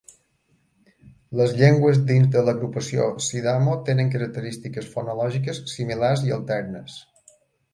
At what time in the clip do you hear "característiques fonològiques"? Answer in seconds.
4.17-5.61